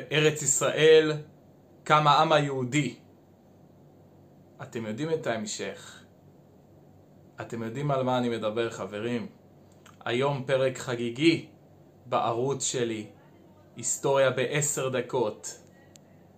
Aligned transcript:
בארץ 0.00 0.42
ישראל 0.42 1.12
קם 1.84 2.06
העם 2.06 2.32
היהודי. 2.32 2.94
אתם 4.62 4.86
יודעים 4.86 5.10
את 5.10 5.26
ההמשך. 5.26 6.04
אתם 7.40 7.62
יודעים 7.62 7.90
על 7.90 8.02
מה 8.02 8.18
אני 8.18 8.28
מדבר 8.28 8.70
חברים. 8.70 9.26
היום 10.04 10.44
פרק 10.46 10.78
חגיגי 10.78 11.46
בערוץ 12.06 12.64
שלי, 12.64 13.06
היסטוריה 13.76 14.30
בעשר 14.30 14.88
דקות. 14.88 15.60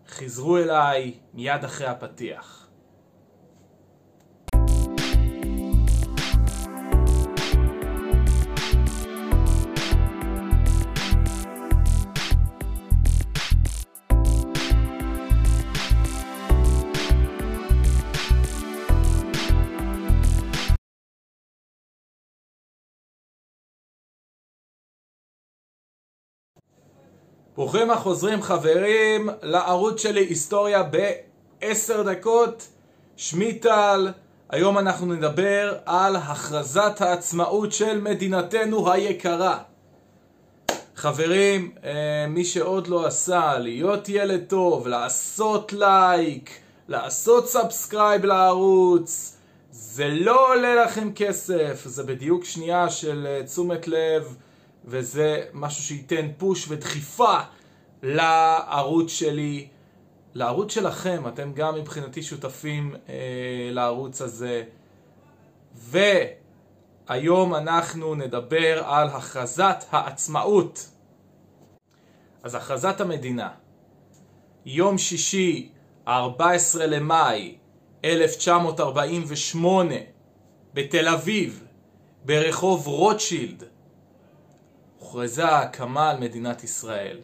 חזרו 0.08 0.58
אליי 0.58 1.14
מיד 1.34 1.64
אחרי 1.64 1.86
הפתיח. 1.86 2.59
ברוכים 27.56 27.90
החוזרים 27.90 28.42
חברים 28.42 29.28
לערוץ 29.42 30.02
שלי 30.02 30.20
היסטוריה 30.20 30.82
בעשר 30.82 32.02
דקות. 32.02 32.68
שמי 33.16 33.54
טל 33.54 34.08
היום 34.50 34.78
אנחנו 34.78 35.06
נדבר 35.06 35.74
על 35.86 36.16
הכרזת 36.16 37.00
העצמאות 37.00 37.72
של 37.72 38.00
מדינתנו 38.00 38.92
היקרה. 38.92 39.58
חברים, 40.96 41.70
אה, 41.84 42.26
מי 42.28 42.44
שעוד 42.44 42.86
לא 42.86 43.06
עשה, 43.06 43.58
להיות 43.58 44.08
ילד 44.08 44.44
טוב, 44.48 44.88
לעשות 44.88 45.72
לייק, 45.72 46.50
לעשות 46.88 47.48
subscribe 47.48 48.24
לערוץ 48.24 49.36
זה 49.72 50.08
לא 50.08 50.52
עולה 50.52 50.84
לכם 50.84 51.12
כסף, 51.12 51.82
זה 51.84 52.02
בדיוק 52.02 52.44
שנייה 52.44 52.90
של 52.90 53.26
אה, 53.26 53.42
תשומת 53.46 53.88
לב 53.88 54.36
וזה 54.84 55.44
משהו 55.52 55.82
שייתן 55.82 56.28
פוש 56.38 56.66
ודחיפה 56.68 57.38
לערוץ 58.02 59.10
שלי, 59.10 59.68
לערוץ 60.34 60.72
שלכם, 60.72 61.28
אתם 61.28 61.52
גם 61.52 61.74
מבחינתי 61.74 62.22
שותפים 62.22 62.94
אה, 63.08 63.14
לערוץ 63.70 64.22
הזה. 64.22 64.64
והיום 65.74 67.54
אנחנו 67.54 68.14
נדבר 68.14 68.84
על 68.84 69.08
הכרזת 69.08 69.84
העצמאות. 69.90 70.90
אז 72.42 72.54
הכרזת 72.54 73.00
המדינה, 73.00 73.48
יום 74.66 74.98
שישי, 74.98 75.72
14 76.08 76.86
למאי 76.86 77.56
1948, 78.04 79.94
בתל 80.74 81.08
אביב, 81.08 81.64
ברחוב 82.24 82.86
רוטשילד, 82.86 83.64
הוכרזה 85.10 85.44
ההקמה 85.44 86.10
על 86.10 86.18
מדינת 86.18 86.64
ישראל. 86.64 87.16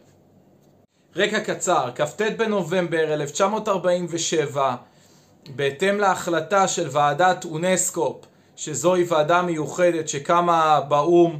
רקע 1.15 1.39
קצר, 1.39 1.89
כ"ט 1.95 2.21
בנובמבר 2.37 3.13
1947, 3.13 4.75
בהתאם 5.55 5.99
להחלטה 5.99 6.67
של 6.67 6.87
ועדת 6.91 7.45
אונסקופ, 7.45 8.25
שזוהי 8.55 9.03
ועדה 9.07 9.41
מיוחדת 9.41 10.09
שקמה 10.09 10.81
באו"ם, 10.87 11.39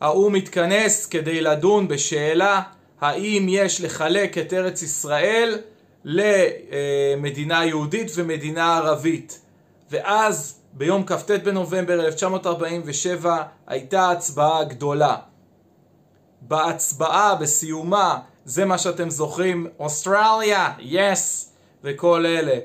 האו"ם 0.00 0.34
התכנס 0.34 1.06
כדי 1.06 1.40
לדון 1.40 1.88
בשאלה 1.88 2.62
האם 3.00 3.46
יש 3.48 3.80
לחלק 3.80 4.38
את 4.38 4.52
ארץ 4.52 4.82
ישראל 4.82 5.58
למדינה 6.04 7.64
יהודית 7.64 8.10
ומדינה 8.14 8.76
ערבית. 8.76 9.40
ואז 9.90 10.60
ביום 10.72 11.06
כ"ט 11.06 11.30
בנובמבר 11.30 12.06
1947 12.06 13.42
הייתה 13.66 14.10
הצבעה 14.10 14.64
גדולה. 14.64 15.16
בהצבעה, 16.40 17.34
בסיומה, 17.34 18.18
זה 18.44 18.64
מה 18.64 18.78
שאתם 18.78 19.10
זוכרים, 19.10 19.66
אוסטרליה, 19.78 20.72
יס, 20.78 21.52
וכל 21.84 22.26
אלה. 22.26 22.58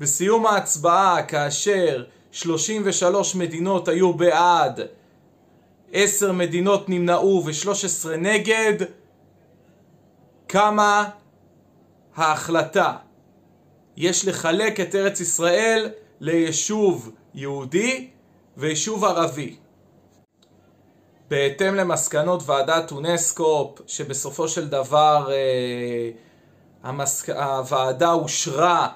בסיום 0.00 0.46
ההצבעה, 0.46 1.22
כאשר 1.22 2.04
33 2.32 3.34
מדינות 3.34 3.88
היו 3.88 4.14
בעד, 4.14 4.80
10 5.92 6.32
מדינות 6.32 6.88
נמנעו 6.88 7.42
ו-13 7.46 8.08
נגד, 8.18 8.74
קמה 10.46 11.08
ההחלטה. 12.16 12.96
יש 13.96 14.24
לחלק 14.24 14.80
את 14.80 14.94
ארץ 14.94 15.20
ישראל 15.20 15.88
ליישוב 16.20 17.12
יהודי 17.34 18.08
ויישוב 18.56 19.04
ערבי. 19.04 19.56
בהתאם 21.30 21.74
למסקנות 21.74 22.42
ועדת 22.46 22.92
אונסקופ, 22.92 23.80
שבסופו 23.86 24.48
של 24.48 24.68
דבר 24.68 25.28
אה, 25.32 26.10
המסק... 26.82 27.30
הוועדה 27.30 28.12
אושרה, 28.12 28.88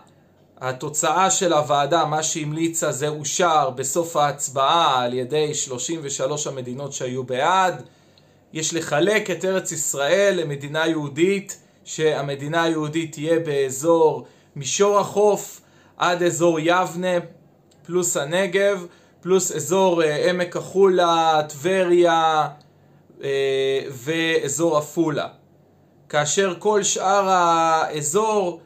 התוצאה 0.60 1.30
של 1.30 1.52
הוועדה, 1.52 2.04
מה 2.04 2.22
שהמליצה 2.22 2.92
זה 2.92 3.08
אושר 3.08 3.70
בסוף 3.70 4.16
ההצבעה 4.16 5.02
על 5.02 5.14
ידי 5.14 5.54
33 5.54 6.46
המדינות 6.46 6.92
שהיו 6.92 7.24
בעד. 7.24 7.82
יש 8.52 8.74
לחלק 8.74 9.30
את 9.30 9.44
ארץ 9.44 9.72
ישראל 9.72 10.34
למדינה 10.36 10.86
יהודית, 10.86 11.58
שהמדינה 11.84 12.62
היהודית 12.62 13.12
תהיה 13.12 13.38
באזור 13.38 14.26
מישור 14.56 14.98
החוף 14.98 15.60
עד 15.96 16.22
אזור 16.22 16.58
יבנה 16.60 17.18
פלוס 17.86 18.16
הנגב 18.16 18.86
פלוס 19.24 19.52
אזור 19.52 20.02
אה, 20.02 20.30
עמק 20.30 20.56
החולה, 20.56 21.40
טבריה 21.48 22.48
אה, 23.22 23.80
ואזור 23.90 24.78
עפולה. 24.78 25.28
כאשר 26.08 26.54
כל 26.58 26.82
שאר 26.82 27.28
האזור 27.28 28.60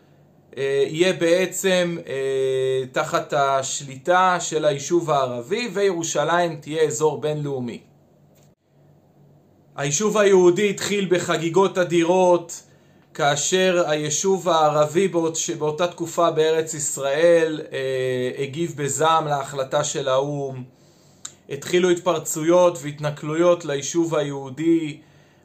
אה, 0.57 0.85
יהיה 0.87 1.13
בעצם 1.13 1.97
תחת 2.93 3.33
השליטה 3.33 4.37
של 4.41 4.65
היישוב 4.65 5.11
הערבי 5.11 5.71
וירושלים 5.73 6.57
תהיה 6.57 6.83
אזור 6.83 7.21
בינלאומי. 7.21 7.81
היישוב 9.77 10.19
היהודי 10.19 10.71
התחיל 10.71 11.07
בחגיגות 11.11 11.79
אדירות 11.79 12.63
כאשר 13.19 13.85
היישוב 13.87 14.49
הערבי 14.49 15.09
באות, 15.09 15.37
שבאותה 15.37 15.87
תקופה 15.87 16.31
בארץ 16.31 16.75
ישראל 16.75 17.61
אה, 17.73 18.43
הגיב 18.43 18.75
בזעם 18.77 19.27
להחלטה 19.27 19.85
של 19.85 20.09
האו"ם, 20.09 20.65
התחילו 21.51 21.91
התפרצויות 21.91 22.79
והתנכלויות 22.83 23.65
ליישוב 23.65 24.15
היהודי 24.15 25.01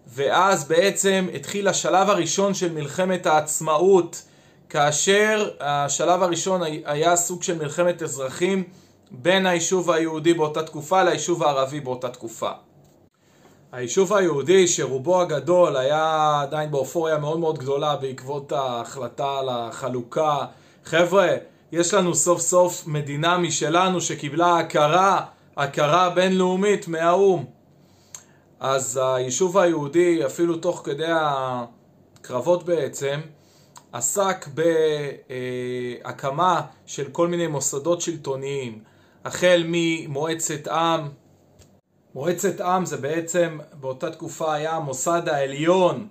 ואז 0.08 0.68
בעצם 0.68 1.28
התחיל 1.36 1.68
השלב 1.68 2.10
הראשון 2.10 2.54
של 2.54 2.74
מלחמת 2.74 3.26
העצמאות 3.26 4.22
כאשר 4.70 5.50
השלב 5.60 6.24
הראשון 6.24 6.62
היה 6.86 7.16
סוג 7.16 7.44
של 7.44 7.58
מלחמת 7.58 8.02
אזרחים 8.04 8.64
בין 9.12 9.46
היישוב 9.46 9.92
היהודי 9.92 10.34
באותה 10.34 10.64
תקופה 10.64 11.04
ליישוב 11.04 11.44
הערבי 11.44 11.80
באותה 11.80 12.10
תקופה. 12.10 12.52
היישוב 13.74 14.14
היהודי 14.14 14.68
שרובו 14.68 15.22
הגדול 15.22 15.78
היה 15.78 16.40
עדיין 16.42 16.72
באופוריה 16.72 17.18
מאוד 17.18 17.40
מאוד 17.40 17.58
גדולה 17.58 17.96
בעקבות 17.96 18.52
ההחלטה 18.52 19.40
על 19.40 19.50
החלוקה. 19.50 20.46
חבר'ה, 20.86 21.28
יש 21.72 21.94
לנו 21.94 22.16
סוף 22.16 22.42
סוף 22.42 22.88
מדינה 22.88 23.38
משלנו 23.38 24.02
שקיבלה 24.02 24.58
הכרה, 24.58 25.26
הכרה 25.58 26.10
בינלאומית 26.10 26.88
מהאו"ם. 26.88 27.46
אז 28.60 29.00
היישוב 29.04 29.58
היהודי, 29.58 30.26
אפילו 30.26 30.58
תוך 30.58 30.82
כדי 30.86 31.10
הקרבות 31.10 32.64
בעצם, 32.64 33.20
עסק 33.94 34.48
בהקמה 36.04 36.62
של 36.86 37.10
כל 37.12 37.28
מיני 37.28 37.48
מוסדות 37.48 38.02
שלטוניים, 38.02 38.80
החל 39.26 39.64
ממועצת 39.68 40.68
עם, 40.68 41.10
מועצת 42.16 42.62
עם 42.62 42.86
זה 42.86 42.98
בעצם 42.98 43.58
באותה 43.80 44.12
תקופה 44.12 44.54
היה 44.54 44.72
המוסד 44.72 45.30
העליון 45.30 46.08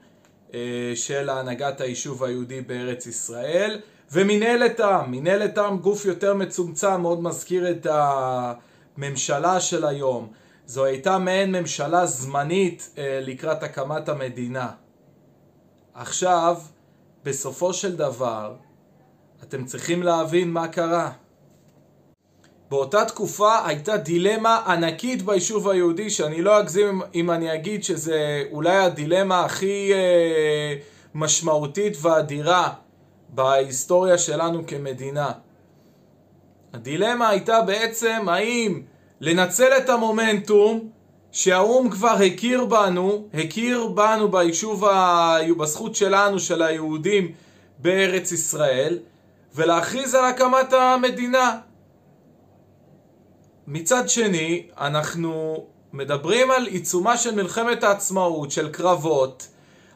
אה, 0.55 0.93
של 0.95 1.29
הנהגת 1.31 1.81
היישוב 1.81 2.25
היהודי 2.25 2.61
בארץ 2.61 3.07
ישראל 3.07 3.81
ומנהלת 4.13 4.81
עם, 4.81 5.11
מנהלת 5.11 5.59
עם 5.59 5.79
גוף 5.79 6.05
יותר 6.05 6.35
מצומצם, 6.35 7.01
מאוד 7.01 7.23
מזכיר 7.23 7.71
את 7.71 7.87
הממשלה 7.91 9.61
של 9.61 9.85
היום. 9.85 10.33
זו 10.67 10.85
הייתה 10.85 11.19
מעין 11.19 11.53
ממשלה 11.53 12.07
זמנית 12.07 12.95
אה, 12.99 13.21
לקראת 13.23 13.63
הקמת 13.63 14.09
המדינה. 14.09 14.71
עכשיו, 15.95 16.57
בסופו 17.25 17.73
של 17.73 17.97
דבר, 17.97 18.55
אתם 19.43 19.65
צריכים 19.65 20.03
להבין 20.03 20.51
מה 20.51 20.69
קרה 20.69 21.13
באותה 22.73 23.05
תקופה 23.05 23.67
הייתה 23.67 23.97
דילמה 23.97 24.63
ענקית 24.67 25.23
ביישוב 25.23 25.69
היהודי 25.69 26.11
שאני 26.11 26.43
לא 26.43 26.59
אגזים 26.59 27.03
אם 27.15 27.31
אני 27.31 27.55
אגיד 27.55 27.85
שזה 27.85 28.43
אולי 28.53 28.77
הדילמה 28.77 29.45
הכי 29.45 29.93
אה, 29.95 30.75
משמעותית 31.15 31.97
ואדירה 32.01 32.73
בהיסטוריה 33.29 34.19
שלנו 34.19 34.67
כמדינה. 34.67 35.31
הדילמה 36.73 37.29
הייתה 37.29 37.61
בעצם 37.61 38.27
האם 38.29 38.83
לנצל 39.21 39.73
את 39.79 39.89
המומנטום 39.89 40.89
שהאו"ם 41.33 41.91
כבר 41.91 42.17
הכיר 42.27 42.65
בנו, 42.65 43.29
הכיר 43.35 43.87
בנו 43.87 44.31
ביישוב, 44.31 44.85
ה... 44.85 45.37
בזכות 45.59 45.95
שלנו, 45.95 46.39
של 46.39 46.63
היהודים 46.63 47.33
בארץ 47.79 48.33
ישראל, 48.33 48.99
ולהכריז 49.55 50.15
על 50.15 50.25
הקמת 50.25 50.73
המדינה. 50.73 51.59
מצד 53.75 54.09
שני, 54.09 54.67
אנחנו 54.81 55.65
מדברים 55.93 56.51
על 56.51 56.67
עיצומה 56.67 57.17
של 57.17 57.35
מלחמת 57.35 57.85
העצמאות, 57.85 58.51
של 58.51 58.69
קרבות. 58.69 59.49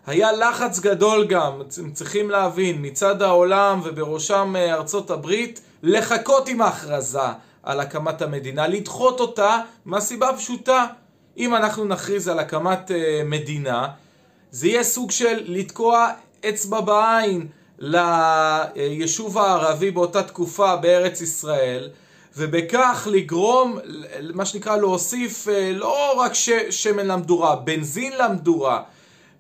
היה 0.07 0.33
לחץ 0.33 0.79
גדול 0.79 1.27
גם, 1.27 1.63
צריכים 1.93 2.31
להבין, 2.31 2.77
מצד 2.87 3.23
העולם 3.23 3.81
ובראשם 3.85 4.55
אה, 4.57 4.75
ארצות 4.75 5.11
הברית, 5.11 5.61
לחכות 5.83 6.49
עם 6.49 6.61
ההכרזה 6.61 7.29
על 7.63 7.81
הקמת 7.81 8.23
המדינה, 8.23 8.69
לדחות 8.69 9.21
אותה 9.21 9.61
מהסיבה 9.85 10.29
פשוטה. 10.37 10.87
אם 11.39 11.55
אנחנו 11.55 11.85
נכריז 11.85 12.29
על 12.29 12.39
הקמת 12.39 12.91
אה, 12.91 13.23
מדינה, 13.25 13.89
זה 14.51 14.69
יהיה 14.69 14.85
סוג 14.85 15.11
של 15.11 15.43
לתקוע 15.45 16.09
אצבע 16.49 16.81
בעין 16.81 17.47
ליישוב 17.79 19.39
הערבי 19.39 19.91
באותה 19.91 20.23
תקופה 20.23 20.77
בארץ 20.77 21.21
ישראל, 21.21 21.91
ובכך 22.37 23.09
לגרום, 23.11 23.79
מה 24.35 24.47
שנקרא 24.47 24.77
להוסיף 24.77 25.49
אה, 25.49 25.73
לא 25.75 26.21
רק 26.21 26.35
ש, 26.35 26.51
שמן 26.71 27.07
למדורה, 27.07 27.57
בנזין 27.57 28.13
למדורה, 28.19 28.83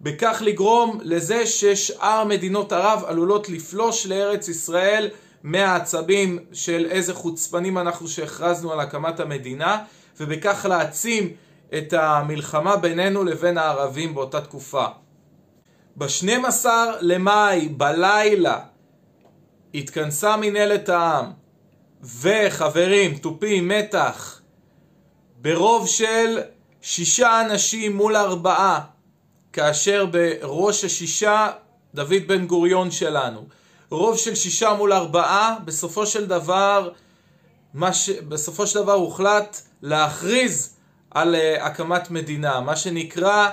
בכך 0.00 0.42
לגרום 0.44 0.98
לזה 1.02 1.46
ששאר 1.46 2.24
מדינות 2.24 2.72
ערב 2.72 3.02
עלולות 3.06 3.48
לפלוש 3.48 4.06
לארץ 4.06 4.48
ישראל 4.48 5.08
מהעצבים 5.42 6.38
של 6.52 6.86
איזה 6.90 7.14
חוצפנים 7.14 7.78
אנחנו 7.78 8.08
שהכרזנו 8.08 8.72
על 8.72 8.80
הקמת 8.80 9.20
המדינה, 9.20 9.78
ובכך 10.20 10.66
להעצים 10.68 11.32
את 11.78 11.92
המלחמה 11.92 12.76
בינינו 12.76 13.24
לבין 13.24 13.58
הערבים 13.58 14.14
באותה 14.14 14.40
תקופה. 14.40 14.86
ב-12 15.96 16.66
למאי, 17.00 17.68
בלילה, 17.68 18.60
התכנסה 19.74 20.36
מנהלת 20.36 20.88
העם, 20.88 21.45
וחברים, 22.02 23.18
תופים, 23.18 23.68
מתח, 23.68 24.40
ברוב 25.40 25.88
של 25.88 26.40
שישה 26.82 27.40
אנשים 27.40 27.96
מול 27.96 28.16
ארבעה, 28.16 28.80
כאשר 29.52 30.06
בראש 30.06 30.84
השישה 30.84 31.50
דוד 31.94 32.22
בן 32.26 32.46
גוריון 32.46 32.90
שלנו. 32.90 33.46
רוב 33.90 34.18
של 34.18 34.34
שישה 34.34 34.74
מול 34.74 34.92
ארבעה, 34.92 35.56
בסופו 35.64 36.06
של 36.06 36.26
דבר, 36.26 36.90
ש... 37.92 38.10
בסופו 38.10 38.66
של 38.66 38.82
דבר 38.82 38.92
הוחלט 38.92 39.60
להכריז 39.82 40.76
על 41.10 41.34
uh, 41.34 41.62
הקמת 41.62 42.10
מדינה, 42.10 42.60
מה 42.60 42.76
שנקרא 42.76 43.48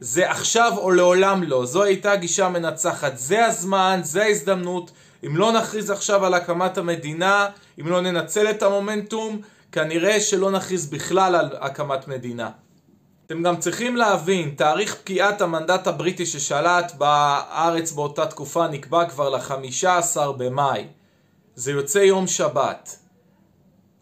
זה 0.00 0.30
עכשיו 0.30 0.72
או 0.76 0.90
לעולם 0.90 1.42
לא, 1.42 1.66
זו 1.66 1.82
הייתה 1.82 2.16
גישה 2.16 2.48
מנצחת, 2.48 3.18
זה 3.18 3.46
הזמן, 3.46 4.00
זה 4.02 4.22
ההזדמנות, 4.22 4.90
אם 5.26 5.36
לא 5.36 5.52
נכריז 5.52 5.90
עכשיו 5.90 6.26
על 6.26 6.34
הקמת 6.34 6.78
המדינה, 6.78 7.46
אם 7.80 7.86
לא 7.86 8.00
ננצל 8.00 8.50
את 8.50 8.62
המומנטום, 8.62 9.40
כנראה 9.72 10.20
שלא 10.20 10.50
נכריז 10.50 10.86
בכלל 10.86 11.34
על 11.34 11.50
הקמת 11.60 12.08
מדינה. 12.08 12.50
אתם 13.26 13.42
גם 13.42 13.56
צריכים 13.56 13.96
להבין, 13.96 14.54
תאריך 14.56 14.94
פקיעת 14.94 15.40
המנדט 15.40 15.86
הבריטי 15.86 16.26
ששלט 16.26 16.92
בארץ 16.98 17.92
באותה 17.92 18.26
תקופה 18.26 18.68
נקבע 18.68 19.04
כבר 19.08 19.28
ל-15 19.28 20.32
במאי. 20.36 20.86
זה 21.54 21.72
יוצא 21.72 21.98
יום 21.98 22.26
שבת. 22.26 22.98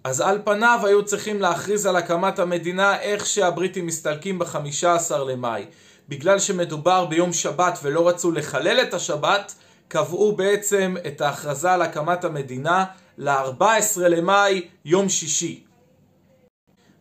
אז 0.05 0.21
על 0.21 0.39
פניו 0.45 0.81
היו 0.85 1.05
צריכים 1.05 1.41
להכריז 1.41 1.87
על 1.87 1.97
הקמת 1.97 2.39
המדינה 2.39 3.01
איך 3.01 3.27
שהבריטים 3.27 3.87
מסתלקים 3.87 4.39
ב-15 4.39 5.17
למאי. 5.17 5.67
בגלל 6.09 6.39
שמדובר 6.39 7.05
ביום 7.05 7.33
שבת 7.33 7.79
ולא 7.83 8.09
רצו 8.09 8.33
לחלל 8.33 8.81
את 8.83 8.95
השבת, 8.95 9.55
קבעו 9.89 10.37
בעצם 10.37 10.95
את 11.07 11.21
ההכרזה 11.21 11.73
על 11.73 11.83
הקמת 11.83 12.25
המדינה 12.25 12.85
ל-14 13.19 14.01
למאי, 14.01 14.69
יום 14.85 15.09
שישי. 15.09 15.65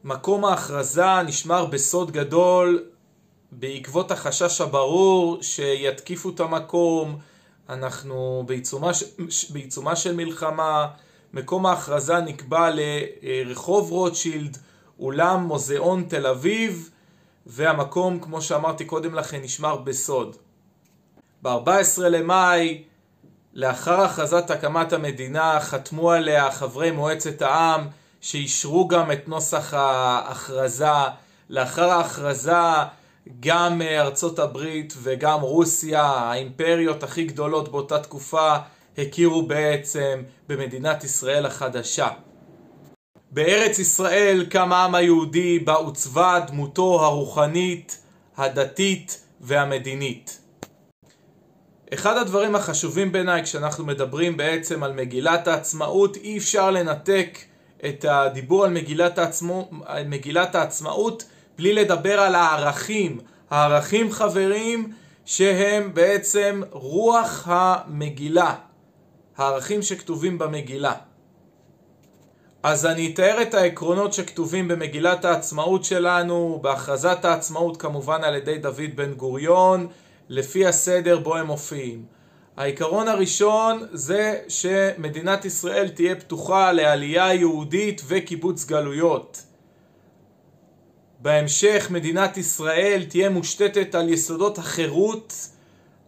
מקום 0.03 0.45
ההכרזה 0.45 1.21
נשמר 1.25 1.65
בסוד 1.65 2.11
גדול 2.11 2.83
בעקבות 3.51 4.11
החשש 4.11 4.61
הברור 4.61 5.37
שיתקיפו 5.41 6.29
את 6.29 6.39
המקום, 6.39 7.19
אנחנו 7.69 8.43
בעיצומה, 8.47 8.91
בעיצומה 9.49 9.95
של 9.95 10.15
מלחמה, 10.15 10.87
מקום 11.33 11.65
ההכרזה 11.65 12.15
נקבע 12.15 12.69
לרחוב 12.73 13.91
רוטשילד, 13.91 14.57
אולם 14.99 15.43
מוזיאון 15.43 16.05
תל 16.09 16.27
אביב, 16.27 16.89
והמקום, 17.45 18.19
כמו 18.19 18.41
שאמרתי 18.41 18.85
קודם 18.85 19.15
לכן, 19.15 19.41
נשמר 19.41 19.75
בסוד. 19.75 20.35
ב-14 21.45 22.01
למאי, 22.01 22.83
לאחר 23.53 24.01
הכרזת 24.01 24.51
הקמת 24.51 24.93
המדינה, 24.93 25.59
חתמו 25.59 26.11
עליה 26.11 26.51
חברי 26.51 26.91
מועצת 26.91 27.41
העם, 27.41 27.87
שאישרו 28.21 28.87
גם 28.87 29.11
את 29.11 29.27
נוסח 29.27 29.73
ההכרזה. 29.73 30.85
לאחר 31.49 31.89
ההכרזה 31.89 32.51
גם 33.39 33.81
ארצות 33.81 34.39
הברית 34.39 34.93
וגם 35.03 35.41
רוסיה, 35.41 36.03
האימפריות 36.03 37.03
הכי 37.03 37.23
גדולות 37.23 37.71
באותה 37.71 37.99
תקופה, 37.99 38.55
הכירו 38.97 39.41
בעצם 39.47 40.23
במדינת 40.47 41.03
ישראל 41.03 41.45
החדשה. 41.45 42.07
בארץ 43.31 43.79
ישראל 43.79 44.45
קם 44.49 44.73
העם 44.73 44.95
היהודי 44.95 45.59
בה 45.59 45.73
עוצבה 45.73 46.39
דמותו 46.47 47.03
הרוחנית, 47.05 48.01
הדתית 48.37 49.21
והמדינית. 49.41 50.44
אחד 51.95 52.17
הדברים 52.17 52.55
החשובים 52.55 53.11
בעיניי 53.11 53.43
כשאנחנו 53.43 53.85
מדברים 53.85 54.37
בעצם 54.37 54.83
על 54.83 54.93
מגילת 54.93 55.47
העצמאות, 55.47 56.17
אי 56.17 56.37
אפשר 56.37 56.71
לנתק 56.71 57.37
את 57.85 58.05
הדיבור 58.09 58.65
על 58.65 58.71
מגילת, 58.71 59.17
העצמו, 59.17 59.69
על 59.85 60.07
מגילת 60.07 60.55
העצמאות 60.55 61.23
בלי 61.57 61.73
לדבר 61.73 62.19
על 62.19 62.35
הערכים. 62.35 63.19
הערכים 63.49 64.11
חברים 64.11 64.91
שהם 65.25 65.93
בעצם 65.93 66.61
רוח 66.71 67.47
המגילה. 67.47 68.55
הערכים 69.37 69.81
שכתובים 69.81 70.37
במגילה. 70.37 70.93
אז 72.63 72.85
אני 72.85 73.11
אתאר 73.13 73.41
את 73.41 73.53
העקרונות 73.53 74.13
שכתובים 74.13 74.67
במגילת 74.67 75.25
העצמאות 75.25 75.83
שלנו, 75.83 76.59
בהכרזת 76.61 77.25
העצמאות 77.25 77.77
כמובן 77.77 78.23
על 78.23 78.35
ידי 78.35 78.57
דוד 78.57 78.95
בן 78.95 79.13
גוריון, 79.13 79.87
לפי 80.29 80.65
הסדר 80.65 81.19
בו 81.19 81.35
הם 81.35 81.47
מופיעים. 81.47 82.05
העיקרון 82.57 83.07
הראשון 83.07 83.87
זה 83.91 84.39
שמדינת 84.47 85.45
ישראל 85.45 85.89
תהיה 85.89 86.15
פתוחה 86.15 86.71
לעלייה 86.71 87.33
יהודית 87.33 88.01
וקיבוץ 88.07 88.65
גלויות. 88.65 89.43
בהמשך 91.19 91.87
מדינת 91.91 92.37
ישראל 92.37 93.05
תהיה 93.09 93.29
מושתתת 93.29 93.95
על 93.95 94.09
יסודות 94.09 94.57
החירות, 94.57 95.33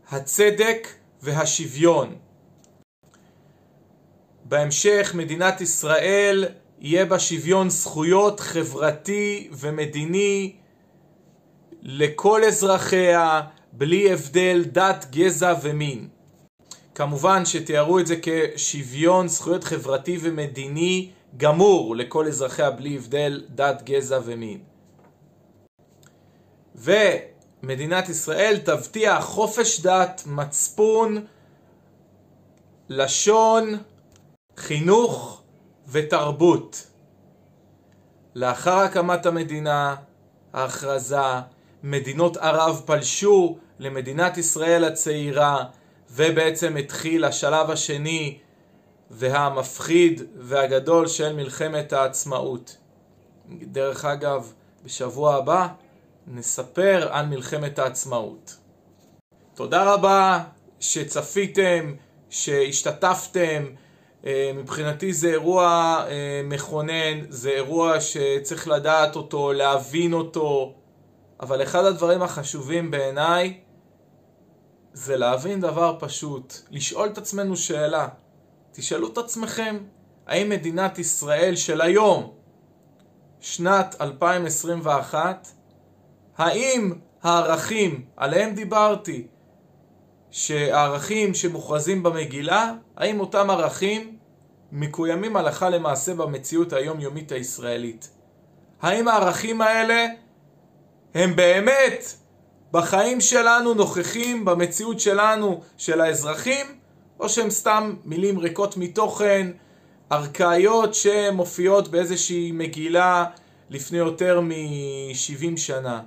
הצדק 0.09 0.87
והשוויון. 1.21 2.15
בהמשך 4.45 5.11
מדינת 5.15 5.61
ישראל 5.61 6.45
יהיה 6.79 7.05
בה 7.05 7.19
שוויון 7.19 7.69
זכויות 7.69 8.39
חברתי 8.39 9.49
ומדיני 9.51 10.55
לכל 11.81 12.43
אזרחיה 12.43 13.41
בלי 13.71 14.13
הבדל 14.13 14.63
דת, 14.71 15.05
גזע 15.11 15.53
ומין. 15.61 16.07
כמובן 16.95 17.45
שתיארו 17.45 17.99
את 17.99 18.07
זה 18.07 18.15
כשוויון 18.21 19.27
זכויות 19.27 19.63
חברתי 19.63 20.17
ומדיני 20.21 21.09
גמור 21.37 21.95
לכל 21.95 22.27
אזרחיה 22.27 22.71
בלי 22.71 22.95
הבדל 22.97 23.43
דת, 23.49 23.81
גזע 23.83 24.19
ומין. 24.25 24.59
ומדינת 26.75 28.09
ישראל 28.09 28.57
תבטיח 28.57 29.23
חופש 29.23 29.81
דת, 29.81 30.23
מצפון, 30.25 31.25
לשון, 32.89 33.77
חינוך 34.57 35.41
ותרבות. 35.87 36.87
לאחר 38.35 38.77
הקמת 38.77 39.25
המדינה, 39.25 39.95
ההכרזה, 40.53 41.39
מדינות 41.83 42.37
ערב 42.37 42.81
פלשו 42.85 43.57
למדינת 43.79 44.37
ישראל 44.37 44.83
הצעירה 44.83 45.63
ובעצם 46.11 46.77
התחיל 46.77 47.25
השלב 47.25 47.71
השני 47.71 48.37
והמפחיד 49.11 50.21
והגדול 50.37 51.07
של 51.07 51.35
מלחמת 51.35 51.93
העצמאות. 51.93 52.77
דרך 53.49 54.05
אגב, 54.05 54.53
בשבוע 54.85 55.35
הבא 55.35 55.67
נספר 56.27 57.07
על 57.11 57.25
מלחמת 57.25 57.79
העצמאות. 57.79 58.57
תודה 59.55 59.93
רבה 59.93 60.43
שצפיתם, 60.79 61.93
שהשתתפתם. 62.29 63.65
אה, 64.25 64.51
מבחינתי 64.55 65.13
זה 65.13 65.27
אירוע 65.27 66.03
אה, 66.07 66.41
מכונן, 66.43 67.19
זה 67.29 67.49
אירוע 67.49 68.01
שצריך 68.01 68.67
לדעת 68.67 69.15
אותו, 69.15 69.53
להבין 69.53 70.13
אותו, 70.13 70.73
אבל 71.39 71.63
אחד 71.63 71.85
הדברים 71.85 72.21
החשובים 72.21 72.91
בעיניי 72.91 73.59
זה 74.93 75.17
להבין 75.17 75.61
דבר 75.61 75.95
פשוט, 75.99 76.53
לשאול 76.71 77.07
את 77.07 77.17
עצמנו 77.17 77.57
שאלה. 77.57 78.07
תשאלו 78.71 79.07
את 79.07 79.17
עצמכם, 79.17 79.77
האם 80.27 80.49
מדינת 80.49 80.99
ישראל 80.99 81.55
של 81.55 81.81
היום, 81.81 82.33
שנת 83.39 83.95
2021, 84.01 85.47
האם 86.37 86.93
הערכים 87.23 88.05
עליהם 88.17 88.55
דיברתי, 88.55 89.27
שהערכים 90.31 91.33
שמוכרזים 91.33 92.03
במגילה, 92.03 92.73
האם 92.95 93.19
אותם 93.19 93.49
ערכים 93.49 94.17
מקוימים 94.71 95.35
הלכה 95.35 95.69
למעשה 95.69 96.13
במציאות 96.13 96.73
היומיומית 96.73 97.31
הישראלית? 97.31 98.09
האם 98.81 99.07
הערכים 99.07 99.61
האלה 99.61 100.07
הם 101.17 101.35
באמת 101.35 102.13
בחיים 102.71 103.21
שלנו 103.21 103.73
נוכחים 103.73 104.45
במציאות 104.45 104.99
שלנו 104.99 105.61
של 105.77 106.01
האזרחים, 106.01 106.65
או 107.19 107.29
שהם 107.29 107.49
סתם 107.49 107.93
מילים 108.05 108.39
ריקות 108.39 108.77
מתוכן, 108.77 109.51
ארכאיות 110.11 110.93
שמופיעות 110.93 111.87
באיזושהי 111.87 112.51
מגילה 112.51 113.25
לפני 113.69 113.97
יותר 113.97 114.41
מ-70 114.41 115.57
שנה? 115.57 116.01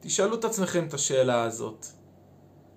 תשאלו 0.00 0.34
את 0.34 0.44
עצמכם 0.44 0.84
את 0.88 0.94
השאלה 0.94 1.42
הזאת. 1.42 1.86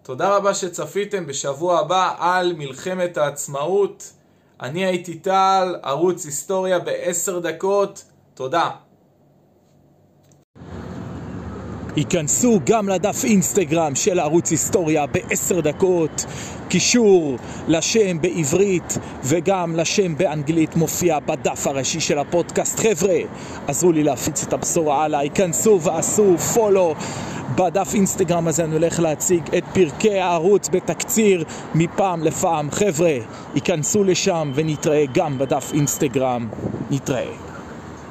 תודה 0.04 0.36
רבה 0.36 0.54
שצפיתם 0.54 1.26
בשבוע 1.26 1.80
הבא 1.80 2.16
על 2.18 2.54
מלחמת 2.54 3.18
העצמאות. 3.18 4.14
אני 4.62 4.86
הייתי 4.86 5.20
טל, 5.20 5.76
ערוץ 5.84 6.26
היסטוריה 6.26 6.80
בעשר 6.80 7.40
דקות. 7.40 8.04
תודה. 8.34 8.70
היכנסו 12.00 12.60
גם 12.66 12.90
לדף 12.90 13.24
אינסטגרם 13.24 13.96
של 13.96 14.20
ערוץ 14.20 14.52
היסטוריה 14.52 15.06
בעשר 15.06 15.60
דקות. 15.60 16.26
קישור 16.70 17.38
לשם 17.68 18.22
בעברית 18.22 18.98
וגם 19.24 19.76
לשם 19.76 20.18
באנגלית 20.18 20.76
מופיע 20.76 21.20
בדף 21.20 21.68
הראשי 21.68 22.00
של 22.00 22.20
הפודקאסט. 22.20 22.80
חבר'ה, 22.80 23.20
עזרו 23.68 23.92
לי 23.92 24.04
להפיץ 24.04 24.44
את 24.44 24.54
הבשורה 24.54 25.04
הלאה, 25.04 25.20
היכנסו 25.20 25.82
ועשו 25.82 26.38
פולו. 26.38 26.96
בדף 27.56 27.94
אינסטגרם 27.94 28.48
הזה 28.48 28.64
אני 28.64 28.74
הולך 28.74 29.00
להציג 29.00 29.56
את 29.58 29.64
פרקי 29.74 30.20
הערוץ 30.20 30.70
בתקציר 30.72 31.44
מפעם 31.76 32.24
לפעם. 32.24 32.72
חבר'ה, 32.72 33.18
היכנסו 33.56 34.04
לשם 34.04 34.52
ונתראה 34.56 35.06
גם 35.14 35.38
בדף 35.38 35.72
אינסטגרם. 35.74 36.48
נתראה. 36.92 37.59